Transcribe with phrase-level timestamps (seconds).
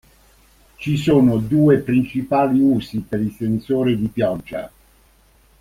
[0.77, 4.71] Ci sono due principali usi per il sensore di pioggia.